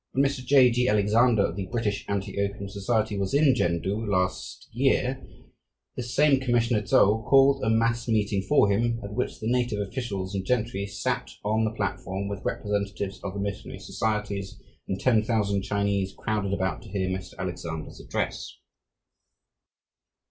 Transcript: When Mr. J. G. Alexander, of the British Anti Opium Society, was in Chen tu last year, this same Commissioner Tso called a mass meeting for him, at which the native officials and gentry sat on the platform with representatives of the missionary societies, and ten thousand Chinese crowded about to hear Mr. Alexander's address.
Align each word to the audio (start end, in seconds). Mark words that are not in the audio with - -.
When 0.13 0.25
Mr. 0.25 0.43
J. 0.43 0.71
G. 0.71 0.87
Alexander, 0.89 1.45
of 1.45 1.55
the 1.55 1.67
British 1.67 2.05
Anti 2.09 2.39
Opium 2.41 2.67
Society, 2.67 3.19
was 3.19 3.35
in 3.35 3.53
Chen 3.53 3.83
tu 3.83 3.95
last 4.03 4.67
year, 4.71 5.21
this 5.95 6.15
same 6.15 6.39
Commissioner 6.39 6.81
Tso 6.81 7.21
called 7.21 7.61
a 7.63 7.69
mass 7.69 8.07
meeting 8.07 8.41
for 8.41 8.67
him, 8.71 8.99
at 9.03 9.13
which 9.13 9.39
the 9.39 9.45
native 9.47 9.77
officials 9.79 10.33
and 10.33 10.43
gentry 10.43 10.87
sat 10.87 11.29
on 11.45 11.65
the 11.65 11.75
platform 11.75 12.27
with 12.27 12.43
representatives 12.43 13.19
of 13.23 13.35
the 13.35 13.39
missionary 13.39 13.77
societies, 13.79 14.59
and 14.87 14.99
ten 14.99 15.21
thousand 15.21 15.61
Chinese 15.61 16.15
crowded 16.17 16.51
about 16.51 16.81
to 16.81 16.89
hear 16.89 17.07
Mr. 17.07 17.35
Alexander's 17.37 17.99
address. 18.01 18.57